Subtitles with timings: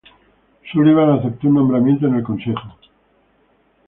[0.73, 2.73] Sullivan aceptó un nombramiento en el consejo.